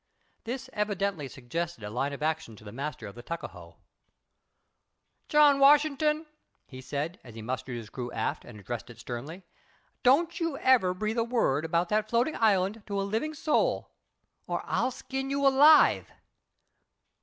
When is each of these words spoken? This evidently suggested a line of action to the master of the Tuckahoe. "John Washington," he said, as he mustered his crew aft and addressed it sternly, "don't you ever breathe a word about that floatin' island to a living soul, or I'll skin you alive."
This 0.45 0.67
evidently 0.73 1.27
suggested 1.27 1.83
a 1.83 1.91
line 1.91 2.11
of 2.11 2.23
action 2.23 2.55
to 2.55 2.63
the 2.63 2.71
master 2.71 3.05
of 3.05 3.13
the 3.13 3.21
Tuckahoe. 3.21 3.77
"John 5.29 5.59
Washington," 5.59 6.25
he 6.65 6.81
said, 6.81 7.19
as 7.23 7.35
he 7.35 7.43
mustered 7.43 7.75
his 7.77 7.91
crew 7.91 8.11
aft 8.11 8.43
and 8.43 8.59
addressed 8.59 8.89
it 8.89 8.97
sternly, 8.97 9.43
"don't 10.01 10.39
you 10.39 10.57
ever 10.57 10.95
breathe 10.95 11.19
a 11.19 11.23
word 11.23 11.63
about 11.65 11.89
that 11.89 12.09
floatin' 12.09 12.35
island 12.37 12.81
to 12.87 12.99
a 12.99 13.03
living 13.03 13.35
soul, 13.35 13.91
or 14.47 14.63
I'll 14.65 14.89
skin 14.89 15.29
you 15.29 15.45
alive." 15.45 16.11